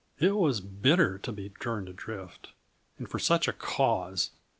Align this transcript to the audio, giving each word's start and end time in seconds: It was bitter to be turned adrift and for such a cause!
It 0.17 0.35
was 0.35 0.61
bitter 0.61 1.19
to 1.19 1.31
be 1.31 1.49
turned 1.49 1.87
adrift 1.87 2.53
and 2.97 3.07
for 3.07 3.19
such 3.19 3.47
a 3.47 3.53
cause! 3.53 4.31